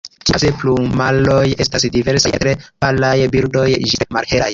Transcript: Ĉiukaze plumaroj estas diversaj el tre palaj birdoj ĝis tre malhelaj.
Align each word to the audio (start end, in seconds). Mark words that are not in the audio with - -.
Ĉiukaze 0.27 0.49
plumaroj 0.61 1.43
estas 1.65 1.85
diversaj 1.97 2.31
el 2.37 2.41
tre 2.45 2.55
palaj 2.85 3.13
birdoj 3.37 3.67
ĝis 3.93 3.99
tre 4.01 4.09
malhelaj. 4.19 4.49